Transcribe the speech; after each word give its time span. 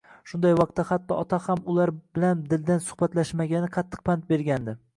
Shunday 0.29 0.53
vaqtda 0.59 0.85
hatto 0.91 1.17
ota 1.23 1.39
ham 1.43 1.61
ular 1.75 1.93
bilan 1.99 2.41
dildan 2.55 2.83
suhbatlashmagani 2.89 3.73
qattiq 3.77 4.05
pand 4.11 4.29
bergandi 4.33 4.79